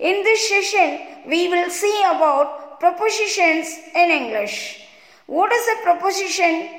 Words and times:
In 0.00 0.22
this 0.22 0.48
session, 0.48 0.98
we 1.26 1.48
will 1.48 1.68
see 1.68 2.02
about 2.06 2.80
prepositions 2.80 3.68
in 3.94 4.10
English. 4.10 4.80
What 5.26 5.52
is 5.52 5.66
a 5.68 5.82
preposition? 5.82 6.70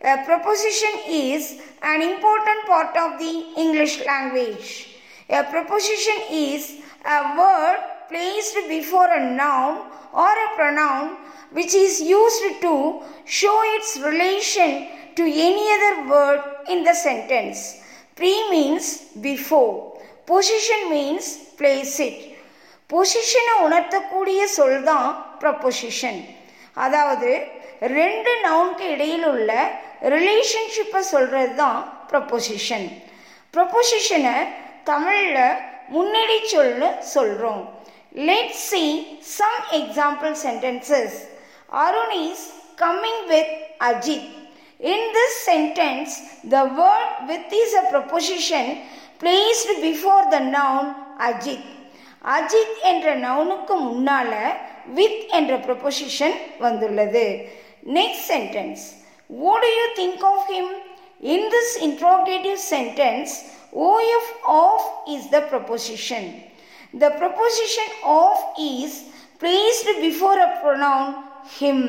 A 0.00 0.24
preposition 0.24 0.88
is 1.06 1.60
an 1.82 2.00
important 2.00 2.64
part 2.66 2.96
of 2.96 3.18
the 3.18 3.52
English 3.58 4.02
language. 4.06 4.96
A 5.28 5.44
preposition 5.44 6.22
is 6.30 6.80
a 7.04 7.36
word 7.36 7.80
placed 8.08 8.56
before 8.66 9.12
a 9.12 9.30
noun 9.30 9.84
or 10.14 10.32
a 10.32 10.54
pronoun 10.56 11.18
which 11.52 11.74
is 11.74 12.00
used 12.00 12.62
to 12.62 13.02
show 13.26 13.60
its 13.76 13.98
relation 13.98 14.88
to 15.16 15.22
any 15.22 15.66
other 15.76 16.08
word 16.08 16.40
in 16.70 16.82
the 16.82 16.94
sentence. 16.94 17.76
Pre 18.16 18.48
means 18.48 19.02
before. 19.20 20.00
Position 20.24 20.88
means 20.88 21.36
place 21.58 22.00
it. 22.00 22.39
பொசிஷனை 22.90 23.54
உணர்த்தக்கூடிய 23.64 24.40
சொல் 24.56 24.82
தான் 24.84 25.08
ப்ரப்பொசிஷன் 25.42 26.20
அதாவது 26.76 27.30
ரெண்டு 27.94 28.32
நவுனுக்கு 28.44 28.86
இடையில் 28.94 29.26
உள்ள 29.26 29.50
ரிலேஷன்ஷிப்பை 30.14 31.00
சொல்கிறது 31.10 31.54
தான் 31.56 31.78
ப்ரப்பொசிஷன் 32.10 32.86
ப்ரப்பொசிஷனை 33.54 34.36
தமிழில் 34.84 35.42
முன்னடி 35.88 36.38
சொல்னு 36.52 36.88
சொல்கிறோம் 37.14 37.62
let 38.28 38.54
see 38.62 38.84
some 39.30 39.60
example 39.78 40.34
sentences 40.44 41.16
Arun 41.78 42.14
is 42.20 42.46
coming 42.78 43.24
with 43.28 43.52
Ajith 43.88 44.28
in 44.92 45.08
this 45.16 45.38
sentence 45.46 46.14
the 46.52 46.62
word 46.78 47.12
with 47.30 47.52
is 47.60 47.76
a 47.76 47.84
proposition 47.92 48.70
placed 49.20 49.74
before 49.82 50.30
the 50.34 50.40
noun 50.54 50.90
Ajith 51.26 51.68
Ajith 52.31 52.77
என்ற 52.91 53.07
நவுனுக்கு 53.23 53.75
முன்னால 53.87 54.31
வித் 54.95 55.21
என்ற 55.31 55.53
ப்ரொபொசிஷன் 55.65 56.35
வந்துள்ளது 56.59 57.25
next 57.97 58.25
sentence 58.31 58.83
what 59.29 59.63
do 59.63 59.71
you 59.75 59.85
think 59.95 60.25
of 60.31 60.43
him 60.51 60.71
in 61.33 61.47
this 61.53 61.73
interrogative 61.87 62.59
sentence 62.71 63.33
O F 63.85 64.31
of 64.57 64.87
is 65.15 65.29
the 65.31 65.39
proposition 65.51 66.29
the 66.93 67.09
proposition 67.19 67.93
of 68.17 68.43
is 68.67 68.97
placed 69.41 69.95
before 70.01 70.39
a 70.41 70.49
pronoun 70.61 71.09
him 71.55 71.87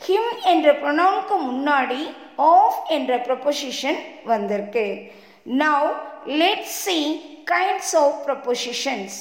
him 0.00 0.32
என்ற 0.52 0.68
ப்ரொனவுனுக்கு 0.80 1.36
முன்னாடி 1.48 2.00
of 2.52 2.80
என்ற 2.90 3.12
proposition 3.26 4.00
வந்திருக்கு 4.26 4.86
now 5.58 5.86
let 6.40 6.66
see 6.76 6.98
kinds 7.52 7.94
of 7.96 8.18
prepositions 8.26 9.18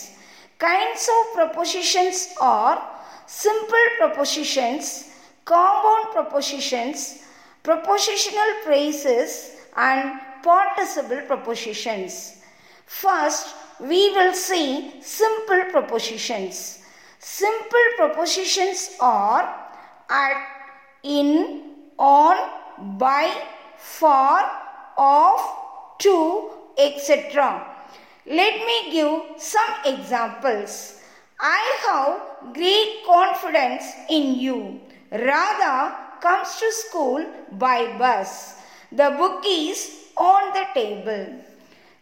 Kinds 0.59 1.09
of 1.09 1.35
propositions 1.35 2.35
are 2.41 2.83
simple 3.27 3.87
propositions, 3.99 5.11
compound 5.45 6.13
propositions, 6.13 7.25
propositional 7.63 8.63
phrases, 8.65 9.57
and 9.77 10.19
participle 10.43 11.21
propositions. 11.27 12.43
First, 12.87 13.55
we 13.81 14.11
will 14.13 14.33
see 14.33 14.95
simple 15.03 15.65
propositions. 15.71 16.79
Simple 17.19 17.87
propositions 17.97 18.97
are 19.01 19.69
at, 20.09 20.47
in, 21.03 21.75
on, 21.99 22.37
by, 22.99 23.31
for, 23.77 24.41
of, 24.97 25.41
to, 25.99 26.51
etc. 26.79 27.76
Let 28.27 28.67
me 28.67 28.91
give 28.91 29.23
some 29.39 29.75
examples. 29.85 31.01
I 31.39 31.63
have 31.87 32.55
great 32.55 33.05
confidence 33.07 33.85
in 34.11 34.35
you. 34.35 34.81
Radha 35.13 35.95
comes 36.21 36.57
to 36.59 36.73
school 36.73 37.25
by 37.53 37.97
bus. 37.97 38.59
The 38.91 39.15
book 39.17 39.45
is 39.47 40.11
on 40.17 40.53
the 40.55 40.67
table. 40.75 41.41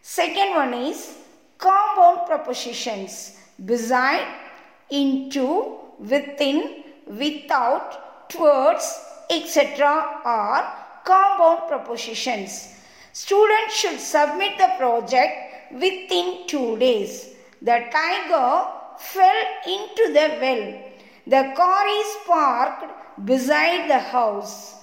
Second 0.01 0.55
one 0.55 0.73
is 0.73 1.15
compound 1.59 2.25
prepositions. 2.25 3.37
Beside, 3.63 4.25
into, 4.89 5.77
within, 5.99 6.85
without, 7.05 8.29
towards, 8.29 8.99
etc. 9.29 10.21
are 10.25 10.73
compound 11.05 11.69
prepositions. 11.69 12.73
Students 13.13 13.75
should 13.75 13.99
submit 13.99 14.57
the 14.57 14.73
project 14.79 15.54
within 15.71 16.47
two 16.47 16.77
days. 16.77 17.35
The 17.61 17.85
tiger 17.91 18.67
fell 18.97 19.41
into 19.67 20.13
the 20.13 20.27
well. 20.41 20.81
The 21.27 21.53
car 21.55 21.87
is 21.87 22.17
parked 22.27 23.25
beside 23.25 23.89
the 23.89 23.99
house. 23.99 24.75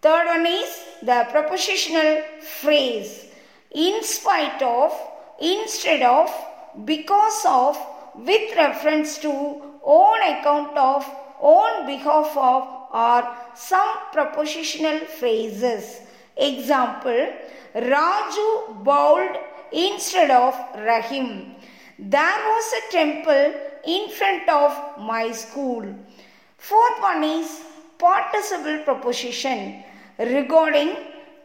Third 0.00 0.26
one 0.26 0.46
is 0.46 0.84
the 1.02 1.26
prepositional 1.30 2.22
phrase. 2.40 3.26
In 3.70 4.02
spite 4.02 4.62
of, 4.62 4.92
instead 5.40 6.02
of, 6.02 6.30
because 6.84 7.44
of, 7.46 7.76
with 8.14 8.56
reference 8.56 9.18
to, 9.18 9.30
on 9.82 10.22
account 10.22 10.76
of, 10.76 11.04
on 11.40 11.86
behalf 11.86 12.36
of, 12.36 12.68
are 12.92 13.36
some 13.54 13.88
prepositional 14.12 14.98
phrases. 15.06 16.00
Example 16.36 17.32
Raju 17.74 18.84
bowled 18.84 19.36
instead 19.71 20.31
of 20.31 20.53
Rahim. 20.75 21.55
There 21.99 22.39
was 22.51 22.73
a 22.79 22.91
temple 22.91 23.53
in 23.85 24.09
front 24.09 24.47
of 24.49 24.71
my 24.99 25.31
school. 25.31 25.83
Fourth 26.57 27.01
one 27.01 27.23
is 27.23 27.61
participle 27.97 28.79
preposition 28.79 29.83
regarding, 30.19 30.95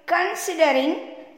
considering, 0.06 0.92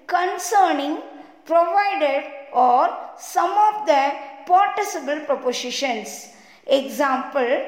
concerning, 0.06 0.98
provided, 1.44 2.24
or 2.52 2.88
some 3.18 3.52
of 3.68 3.86
the 3.86 4.12
participle 4.46 5.20
prepositions. 5.26 6.28
Example 6.66 7.62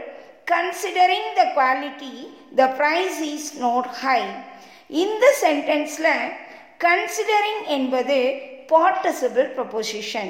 considering 0.46 1.34
the 1.34 1.50
quality, 1.54 2.28
the 2.54 2.68
price 2.78 3.18
is 3.34 3.44
not 3.64 3.86
high. 4.04 4.28
இந்த 5.02 5.24
சென்டென்ஸில் 5.42 6.10
considering 6.84 7.62
என்பது 7.76 8.18
participle 8.70 9.48
preposition. 9.56 10.28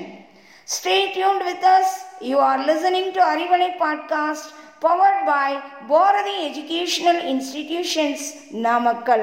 Stay 0.67 1.13
tuned 1.15 1.43
with 1.45 1.63
us. 1.63 1.89
You 2.21 2.39
are 2.41 2.61
listening 2.67 3.13
to 3.15 3.21
Arivalai 3.21 3.71
podcast 3.79 4.45
powered 4.81 5.21
by 5.27 5.49
Bharati 5.89 6.37
Educational 6.51 7.19
Institutions, 7.35 8.21
Namakkal. 8.67 9.23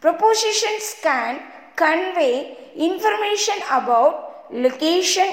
Prepositions 0.00 0.86
can 1.02 1.40
convey 1.76 2.56
information 2.76 3.56
about 3.70 4.52
location, 4.52 5.30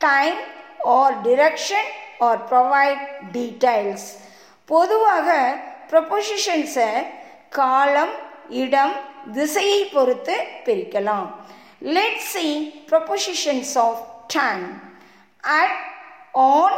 time 0.00 0.36
or 0.84 1.06
direction 1.22 1.84
or 2.20 2.34
provide 2.52 3.00
details. 3.32 4.02
பொதுவாக 4.68 5.30
ப்ரொபொசிஷன்ஸை 5.90 6.90
காலம் 7.58 8.14
இடம் 8.62 8.94
திசையை 9.36 9.80
பொறுத்து 9.94 10.36
பிரிக்கலாம் 10.66 11.26
Let's 11.80 12.28
see 12.28 12.82
prepositions 12.86 13.76
of 13.76 14.28
time. 14.28 14.80
At, 15.44 15.70
on, 16.34 16.72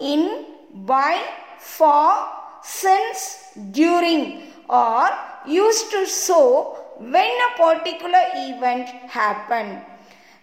in, 0.00 0.46
by, 0.72 1.22
for, 1.58 2.28
since, 2.62 3.38
during 3.70 4.42
are 4.68 5.12
used 5.46 5.90
to 5.90 6.06
show 6.06 6.76
when 6.98 7.32
a 7.48 7.56
particular 7.56 8.22
event 8.34 8.88
happened. 9.08 9.80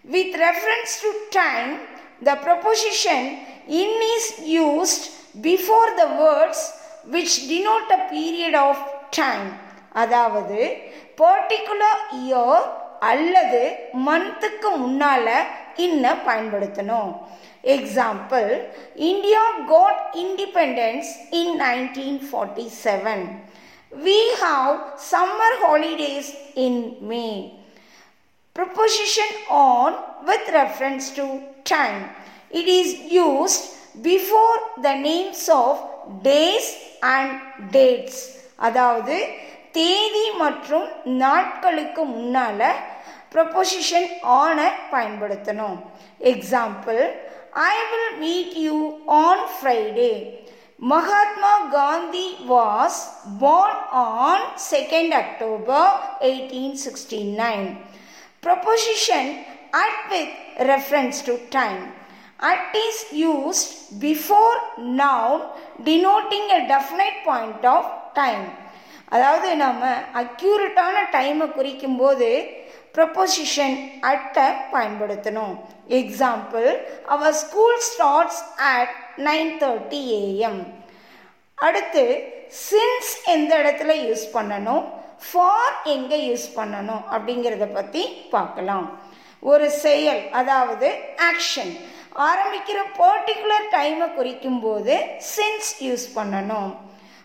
With 0.03 0.35
reference 0.35 1.01
to 1.01 1.13
time, 1.31 1.79
the 2.21 2.35
preposition 2.35 3.39
in 3.67 3.89
is 4.17 4.39
used 4.45 5.11
before 5.41 5.95
the 5.95 6.07
words 6.19 6.73
which 7.05 7.47
denote 7.47 7.89
a 7.91 8.09
period 8.09 8.55
of 8.55 8.77
time. 9.11 9.47
அதாவது 10.03 10.59
particular 11.25 11.93
year 12.27 12.57
அல்லது 13.08 13.62
மந்த்துக்கு 14.06 14.70
முன்னால 14.82 15.26
இன்ன 15.86 16.04
பயன்படுத்தணும். 16.26 17.10
Example 17.74 18.48
India 19.08 19.42
got 19.66 20.00
independence 20.22 21.10
in 21.40 21.54
nineteen 21.60 22.18
forty 22.28 22.66
seven 22.82 23.24
we 24.04 24.18
have 24.42 24.74
summer 25.10 25.56
holidays 25.64 26.30
in 26.66 26.82
May 27.10 27.26
proposition 28.56 29.36
on 29.62 29.96
with 30.24 30.50
reference 30.58 31.08
to 31.16 31.26
time 31.72 32.02
it 32.60 32.70
is 32.78 32.94
used 33.12 33.64
before 34.02 34.58
the 34.82 34.92
names 35.08 35.46
of 35.58 35.80
days 36.28 36.70
and 37.14 37.34
dates 37.76 38.22
அதாவது 38.68 39.16
தேதி 39.78 40.26
மற்றும் 40.38 40.88
நாட்களுக்கு 41.22 42.02
முன்னால 42.16 42.60
ப்ரொபொசிஷன் 43.34 44.08
ஆனை 44.38 44.68
பயன்படுத்தணும். 44.92 45.78
Example 46.32 47.00
I 47.64 47.74
will 47.90 48.12
meet 48.18 48.54
you 48.62 48.76
on 49.22 49.44
Friday 49.54 50.12
Mahatma 50.92 51.52
Gandhi 51.74 52.26
was 52.48 52.96
born 53.42 53.74
on 54.22 54.46
second 54.70 55.12
October 55.20 55.90
eighteen 56.28 56.78
sixty 56.84 57.20
nine 57.42 57.66
proposition 58.42 59.30
at 59.82 60.02
with 60.08 60.34
reference 60.72 61.20
to 61.26 61.34
time 61.50 61.80
at 62.50 62.76
is 62.82 63.02
used 63.22 63.70
before 64.00 64.58
noun 65.00 65.44
denoting 65.88 66.50
a 66.58 66.60
definite 66.74 67.18
point 67.28 67.66
of 67.74 67.88
time 68.14 68.44
அதாவது 69.08 69.48
நம்ம 69.56 69.82
அக்யூரட்டான 70.22 70.96
டைமை 71.10 71.46
குறிக்கும்போது 71.56 72.28
proposition 72.96 73.76
அட்டை 74.10 74.46
பயன்படுத்தணும். 74.74 75.54
Example 76.00 76.68
our 77.14 77.34
school 77.44 77.80
starts 77.90 78.42
at 78.72 78.94
nine 79.28 79.52
thirty 79.62 80.02
AM 80.20 80.60
அடுத்து 81.66 82.04
since 82.68 83.10
எந்த 83.34 83.52
இடத்துல 83.62 83.92
யூஸ் 84.06 84.24
பண்ணணும்? 84.36 84.84
ஃபார் 85.26 85.74
எங்கே 85.94 86.18
யூஸ் 86.28 86.46
பண்ணணும்? 86.58 87.02
அப்படிங்கிறத 87.14 87.66
பற்றி 87.78 88.04
பார்க்கலாம். 88.36 88.86
ஒரு 89.52 89.66
செயல் 89.84 90.22
அதாவது 90.40 90.88
ஆக்ஷன் 91.30 91.72
ஆரம்பிக்கிற 92.30 92.80
பர்டிகுலர் 92.98 93.66
டைமை 93.76 94.06
குறிக்கும் 94.18 94.60
போது 94.64 94.94
சின்ஸ் 95.34 95.70
யூஸ் 95.86 96.06
பண்ணணும். 96.18 96.70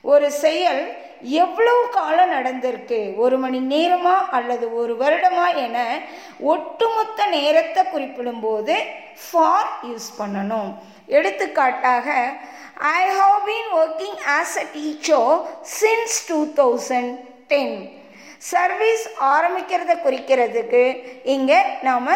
ஒரு 0.01 0.31
செயல் 0.31 0.81
எவ்வளவு 1.21 1.89
காலம் 1.89 2.31
நடந்திருக்கு? 2.31 2.99
ஒரு 3.15 3.37
மணி 3.37 3.59
நேரமா 3.75 4.15
அல்லது 4.37 4.75
ஒரு 4.75 4.93
வருடமா 4.99 5.47
என 5.55 5.77
ஒட்டுமொத்த 6.39 7.25
நேரத்தை 7.25 7.83
குறிப்பிடும்போது 7.93 8.75
ஃபார் 9.23 9.69
யூஸ் 9.89 10.09
பண்ணணும். 10.19 10.69
எடுத்துக்காட்டாக 11.05 12.07
I 12.77 13.01
have 13.19 13.37
been 13.47 13.71
working 13.81 14.19
as 14.37 14.55
a 14.63 14.65
teacher 14.73 15.31
since 15.79 16.17
two 16.27 16.39
thousand 16.61 17.15
ten 17.47 17.97
service 18.37 19.03
ஆரம்பிக்கிறத 19.19 19.93
குறிக்கிறதுக்கு 20.05 20.83
இங்கே 21.23 21.59
நாம் 21.81 22.07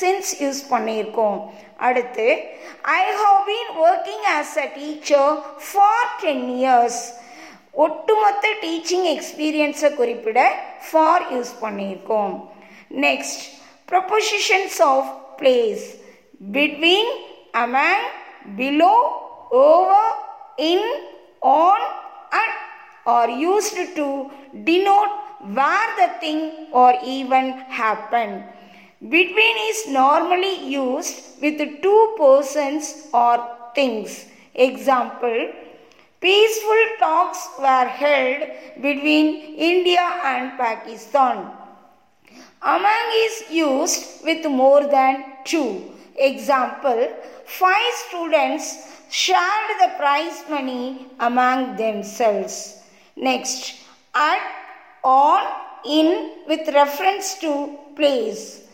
சின்ஸ் 0.00 0.32
யூஸ் 0.40 0.60
பண்ணியிருக்கோம். 0.70 1.38
அடுத்து 1.76 2.26
I 2.82 3.02
have 3.22 3.40
been 3.48 3.72
working 3.86 4.26
as 4.38 4.54
a 4.64 4.66
teacher 4.74 5.32
for 5.70 6.10
ten 6.20 6.44
years 6.58 7.00
ஒட்டுமொத்த 7.83 8.51
டீச்சிங் 8.63 9.07
எக்ஸ்பீரியன்ஸை 9.13 9.91
குறிப்பிட 9.99 10.39
ஃபார் 10.87 11.25
யூஸ் 11.33 11.53
பண்ணியிருக்கோம் 11.63 12.35
next 13.05 13.43
propositions 13.91 14.79
of 14.91 15.09
place 15.41 15.83
between 16.55 17.11
among 17.63 18.05
below 18.59 18.95
over 19.65 20.15
in 20.71 20.89
on 21.59 21.85
at 22.41 22.57
are 23.17 23.31
used 23.45 23.85
to 23.99 24.07
denote 24.69 25.15
where 25.47 25.95
the 25.97 26.19
thing 26.19 26.67
or 26.71 26.93
event 27.03 27.59
happened. 27.69 28.43
Between 29.01 29.57
is 29.69 29.87
normally 29.87 30.67
used 30.67 31.41
with 31.41 31.59
two 31.81 32.15
persons 32.17 33.09
or 33.13 33.35
things. 33.75 34.25
Example 34.55 35.51
Peaceful 36.20 36.82
talks 36.98 37.48
were 37.58 37.88
held 37.88 38.48
between 38.82 39.56
India 39.56 40.06
and 40.22 40.56
Pakistan. 40.58 41.50
Among 42.62 43.06
is 43.24 43.50
used 43.50 44.24
with 44.24 44.44
more 44.46 44.86
than 44.86 45.24
two. 45.44 45.92
Example 46.16 47.08
Five 47.46 47.92
students 48.06 48.64
shared 49.10 49.70
the 49.80 49.88
prize 49.96 50.44
money 50.48 51.06
among 51.18 51.76
themselves. 51.76 52.80
Next, 53.16 53.74
at 54.14 54.40
on 55.02 55.46
in 55.84 56.32
with 56.46 56.68
reference 56.68 57.34
to 57.40 57.76
place. 57.96 58.68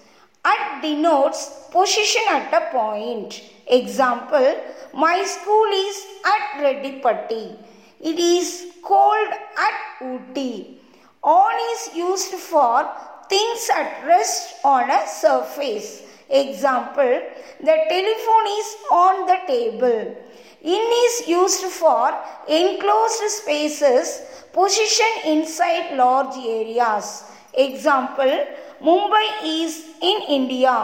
At 0.52 0.80
denotes 0.82 1.40
position 1.72 2.22
at 2.30 2.52
a 2.54 2.62
point. 2.70 3.42
Example, 3.66 4.54
my 4.94 5.24
school 5.24 5.70
is 5.86 5.96
at 6.34 6.44
Reddipatti. 6.62 7.56
It 8.00 8.18
is 8.18 8.66
cold 8.82 9.30
at 9.66 9.76
Ooty. 10.00 10.76
On 11.22 11.54
is 11.72 11.96
used 11.96 12.34
for 12.34 12.88
things 13.28 13.68
at 13.74 14.06
rest 14.06 14.54
on 14.64 14.88
a 14.88 15.02
surface. 15.08 16.02
Example, 16.30 17.20
the 17.60 17.76
telephone 17.88 18.46
is 18.60 18.68
on 18.90 19.26
the 19.26 19.38
table. 19.46 20.16
In 20.62 20.84
is 21.06 21.28
used 21.28 21.64
for 21.80 22.14
enclosed 22.48 23.30
spaces 23.38 24.22
position 24.52 25.12
inside 25.24 25.96
large 25.96 26.36
areas. 26.36 27.24
Example, 27.54 28.46
Mumbai 28.80 29.26
is 29.56 29.78
in 29.98 30.22
India. 30.28 30.76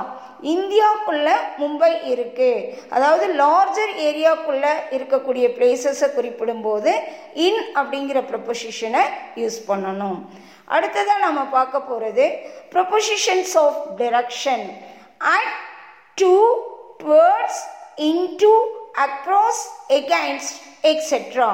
இந்தியாக்குள்ள 0.43 1.29
Mumbai 1.59 1.91
இருக்கு. 2.12 2.79
அதாவது 2.91 3.27
larger 3.35 3.93
ஏரியாக்குள்ள 4.09 4.67
இருக்கக்கூடிய 4.97 5.47
பிளேசஸை 5.59 6.09
குறிப்பிடும்போது 6.17 6.93
இன் 7.47 7.61
அப்படிங்கிற 7.75 8.21
ப்ரொபொசிஷனை 8.31 9.05
use 9.35 9.59
பண்ணணும். 9.69 10.19
அடுத்ததாக 10.67 11.19
நம்ம 11.19 11.41
பார்க்க 11.56 11.81
போகிறது 11.81 12.27
propositions 12.75 13.55
of 13.65 13.79
direction 14.00 14.67
at 15.19 15.53
to 16.15 16.33
towards 17.05 17.62
into 18.11 18.53
across 19.06 19.63
against 20.01 20.58
etcetera 20.93 21.51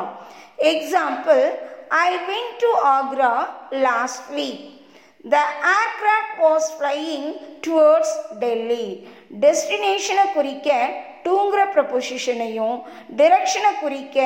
example 0.72 1.42
I 1.88 2.08
went 2.26 2.50
to 2.58 2.70
Agra 2.96 3.32
last 3.70 4.26
week 4.34 4.64
The 5.25 5.43
aircraft 5.71 6.33
was 6.39 6.63
flying 6.79 7.25
towards 7.61 8.09
Delhi. 8.41 8.87
டெஸ்டினேஷனை 9.43 10.25
குறிக்க 10.33 10.69
டூங்கிற 11.25 11.61
ப்ரப்போசிஷனையும் 11.75 12.77
டிரெக்ஷனை 13.19 13.71
குறிக்க 13.83 14.17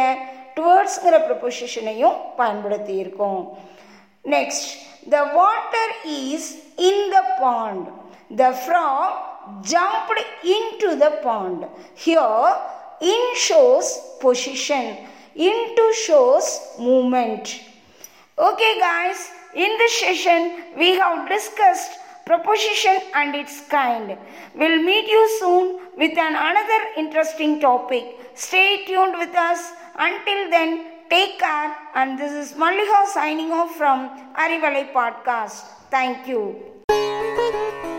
டுவர்ட்ஸ்ங்கிற 0.57 1.17
ப்ரப்போசிஷனையும் 1.27 2.17
பயன்படுத்தியிருக்கோம் 2.39 3.43
next 4.25 4.71
the 5.13 5.19
water 5.37 5.93
is 6.17 6.49
in 6.89 7.05
the 7.15 7.21
pond 7.43 7.85
the 8.41 8.49
frog 8.63 9.15
jumped 9.73 10.23
in 10.55 10.71
to 10.83 10.89
the 11.03 11.09
pond 11.27 11.63
here 12.05 12.49
in 13.13 13.29
shows 13.47 13.91
position 14.23 14.91
into 15.39 15.93
shows 15.95 16.45
movement. 16.79 17.61
Okay, 18.37 18.79
guys, 18.79 19.19
in 19.54 19.76
this 19.78 20.00
session 20.00 20.62
we 20.76 20.94
have 20.96 21.28
discussed 21.28 21.98
proposition 22.24 22.98
and 23.14 23.34
its 23.34 23.60
kind. 23.68 24.16
We'll 24.54 24.82
meet 24.82 25.06
you 25.08 25.38
soon 25.40 25.80
with 25.96 26.16
an 26.16 26.34
another 26.34 26.80
interesting 26.96 27.60
topic. 27.60 28.04
Stay 28.34 28.84
tuned 28.86 29.18
with 29.18 29.34
us. 29.34 29.72
Until 29.98 30.50
then, 30.50 30.86
take 31.10 31.38
care. 31.38 31.76
And 31.94 32.18
this 32.18 32.32
is 32.32 32.56
Malliha 32.56 33.06
signing 33.08 33.52
off 33.52 33.76
from 33.76 34.08
Arivalai 34.34 34.92
Podcast. 34.92 35.64
Thank 35.90 36.26
you. 36.26 37.91